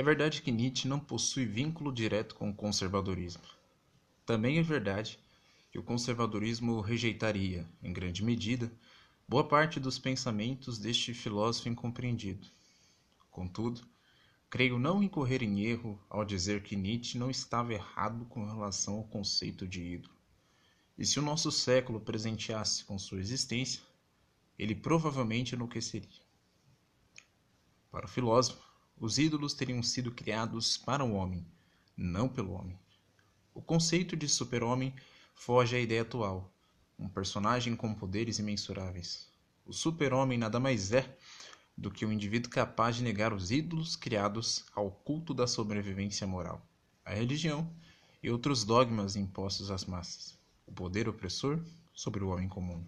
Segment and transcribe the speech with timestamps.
[0.00, 3.42] É verdade que Nietzsche não possui vínculo direto com o conservadorismo.
[4.24, 5.18] Também é verdade
[5.70, 8.72] que o conservadorismo rejeitaria, em grande medida,
[9.28, 12.48] boa parte dos pensamentos deste filósofo incompreendido.
[13.30, 13.86] Contudo,
[14.48, 19.04] creio não incorrer em erro ao dizer que Nietzsche não estava errado com relação ao
[19.04, 20.14] conceito de ídolo.
[20.96, 23.82] E se o nosso século presenteasse com sua existência,
[24.58, 26.08] ele provavelmente enlouqueceria.
[27.90, 28.69] Para o filósofo,
[29.00, 31.42] os ídolos teriam sido criados para o homem,
[31.96, 32.78] não pelo homem.
[33.54, 34.94] O conceito de super-homem
[35.34, 36.52] foge à ideia atual,
[36.98, 39.26] um personagem com poderes imensuráveis.
[39.64, 41.16] O super-homem nada mais é
[41.74, 46.60] do que um indivíduo capaz de negar os ídolos criados ao culto da sobrevivência moral,
[47.02, 47.72] a religião
[48.22, 51.58] e outros dogmas impostos às massas, o poder opressor
[51.94, 52.84] sobre o homem comum.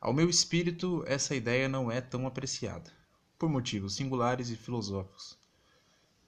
[0.00, 2.90] Ao meu espírito, essa ideia não é tão apreciada,
[3.38, 5.38] por motivos singulares e filosóficos.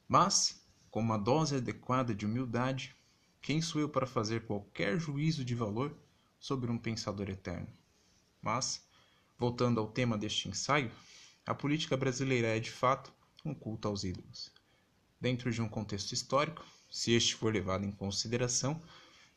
[0.07, 2.95] Mas, com uma dose adequada de humildade,
[3.41, 5.97] quem sou eu para fazer qualquer juízo de valor
[6.39, 7.69] sobre um pensador eterno?
[8.43, 8.87] Mas,
[9.39, 10.91] voltando ao tema deste ensaio,
[11.47, 13.13] a política brasileira é de fato
[13.45, 14.53] um culto aos ídolos.
[15.21, 18.81] Dentro de um contexto histórico, se este for levado em consideração,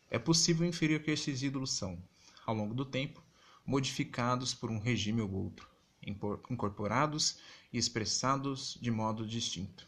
[0.10, 2.02] é possível inferir que estes ídolos são,
[2.46, 3.24] ao longo do tempo,
[3.66, 5.71] modificados por um regime ou outro,
[6.06, 7.38] incorporados
[7.72, 9.88] e expressados de modo distinto.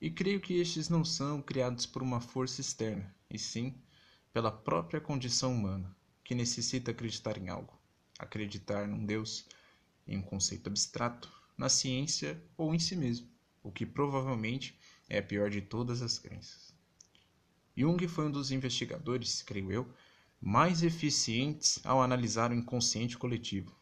[0.00, 3.74] E creio que estes não são criados por uma força externa, e sim
[4.32, 7.78] pela própria condição humana, que necessita acreditar em algo,
[8.18, 9.46] acreditar num Deus,
[10.06, 13.28] em um conceito abstrato, na ciência ou em si mesmo,
[13.62, 16.74] o que provavelmente é a pior de todas as crenças.
[17.76, 19.94] Jung foi um dos investigadores, creio eu,
[20.40, 23.74] mais eficientes ao analisar o inconsciente coletivo,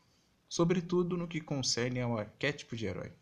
[0.51, 3.13] sobretudo no que concerne ao arquétipo de herói.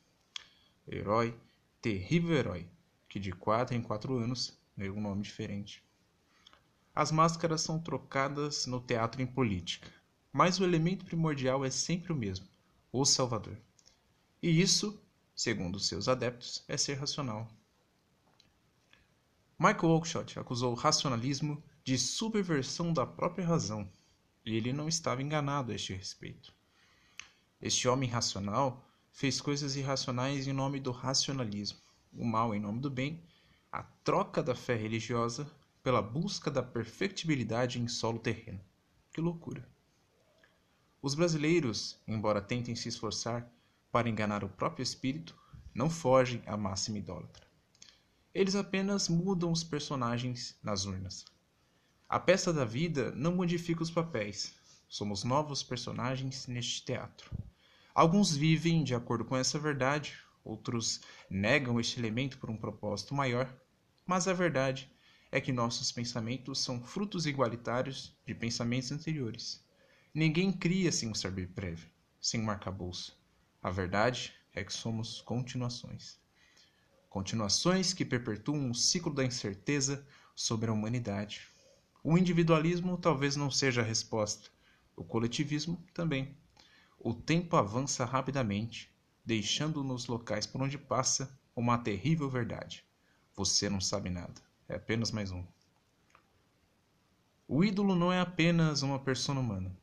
[0.90, 1.38] Herói,
[1.82, 2.66] terrível herói,
[3.06, 5.84] que de quatro em quatro anos ganhou um nome diferente.
[6.94, 9.92] As máscaras são trocadas no teatro em política,
[10.32, 12.48] mas o elemento primordial é sempre o mesmo:
[12.90, 13.58] o Salvador.
[14.42, 14.98] E isso,
[15.36, 17.46] segundo seus adeptos, é ser racional.
[19.58, 23.86] Michael Oakeshott acusou o racionalismo de subversão da própria razão,
[24.46, 26.56] e ele não estava enganado a este respeito.
[27.60, 31.78] Este homem racional fez coisas irracionais em nome do racionalismo,
[32.12, 33.24] o mal em nome do bem,
[33.72, 35.50] a troca da fé religiosa
[35.82, 38.60] pela busca da perfectibilidade em solo terreno.
[39.12, 39.68] Que loucura!
[41.02, 43.50] Os brasileiros, embora tentem se esforçar
[43.90, 45.36] para enganar o próprio espírito,
[45.74, 47.46] não fogem à máxima idólatra.
[48.32, 51.24] Eles apenas mudam os personagens nas urnas.
[52.08, 54.54] A peça da vida não modifica os papéis.
[54.88, 57.30] Somos novos personagens neste teatro.
[57.98, 63.52] Alguns vivem de acordo com essa verdade, outros negam este elemento por um propósito maior,
[64.06, 64.88] mas a verdade
[65.32, 69.64] é que nossos pensamentos são frutos igualitários de pensamentos anteriores.
[70.14, 73.18] Ninguém cria sem um saber prévio, sem um arcabouço.
[73.60, 76.20] A verdade é que somos continuações.
[77.10, 80.06] Continuações que perpetuam o ciclo da incerteza
[80.36, 81.48] sobre a humanidade.
[82.04, 84.50] O individualismo talvez não seja a resposta,
[84.94, 86.38] o coletivismo também.
[87.00, 88.90] O tempo avança rapidamente,
[89.24, 92.84] deixando nos locais por onde passa uma terrível verdade.
[93.36, 94.34] Você não sabe nada,
[94.68, 95.44] é apenas mais um.
[97.46, 99.74] O ídolo não é apenas uma persona humana.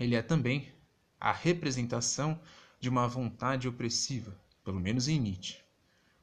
[0.00, 0.72] Ele é também
[1.20, 2.40] a representação
[2.80, 5.58] de uma vontade opressiva, pelo menos em Nietzsche.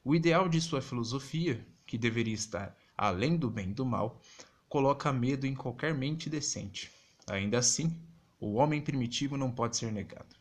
[0.04, 4.22] O ideal de sua filosofia, que deveria estar além do bem e do mal,
[4.68, 6.92] coloca medo em qualquer mente decente.
[7.28, 7.98] Ainda assim,
[8.40, 10.36] o homem primitivo não pode ser negado.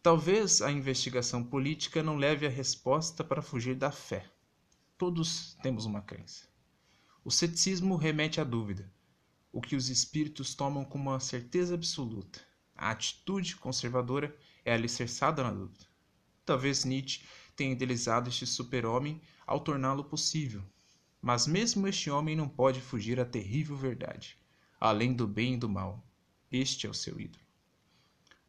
[0.00, 4.30] Talvez a investigação política não leve a resposta para fugir da fé.
[4.96, 6.46] Todos temos uma crença.
[7.24, 8.92] O ceticismo remete à dúvida,
[9.52, 12.40] o que os espíritos tomam como uma certeza absoluta.
[12.74, 15.86] A atitude conservadora é alicerçada na dúvida.
[16.44, 17.24] Talvez Nietzsche
[17.54, 20.62] tenha idealizado este super-homem ao torná-lo possível,
[21.20, 24.36] mas mesmo este homem não pode fugir à terrível verdade,
[24.80, 26.04] além do bem e do mal.
[26.52, 27.42] Este é o seu ídolo.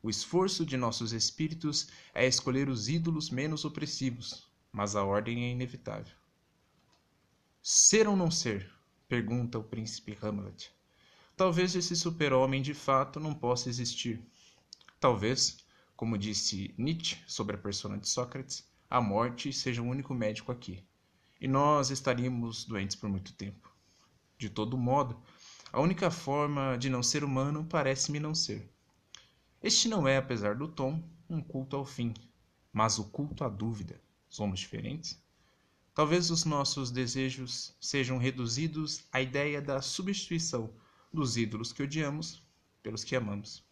[0.01, 5.51] O esforço de nossos espíritos é escolher os ídolos menos opressivos, mas a ordem é
[5.51, 6.13] inevitável.
[7.61, 8.69] Ser ou não ser?
[9.07, 10.69] pergunta o príncipe Hamlet.
[11.37, 14.21] Talvez esse super-homem de fato não possa existir.
[14.99, 15.63] Talvez,
[15.95, 20.83] como disse Nietzsche sobre a persona de Sócrates, a morte seja o único médico aqui
[21.43, 23.73] e nós estaríamos doentes por muito tempo.
[24.37, 25.21] De todo modo,
[25.73, 28.71] a única forma de não ser humano parece-me não ser.
[29.61, 32.13] Este não é, apesar do tom, um culto ao fim,
[32.71, 33.99] mas o culto à dúvida,
[34.29, 35.21] Somos diferentes?
[35.93, 40.73] Talvez os nossos desejos sejam reduzidos à ideia da substituição
[41.13, 42.41] dos ídolos que odiamos
[42.81, 43.63] pelos que amamos.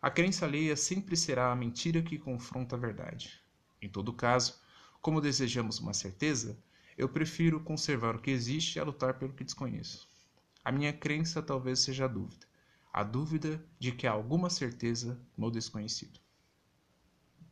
[0.00, 3.38] A crença alheia sempre será a mentira que confronta a verdade.
[3.82, 4.60] Em todo caso,
[5.02, 6.58] como desejamos uma certeza,
[6.96, 10.08] eu prefiro conservar o que existe a lutar pelo que desconheço.
[10.66, 12.44] A minha crença talvez seja a dúvida,
[12.92, 16.18] a dúvida de que há alguma certeza no desconhecido.